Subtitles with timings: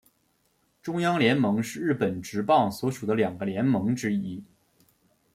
[0.81, 4.43] 中央联盟是日本职棒所属的两个联盟之一。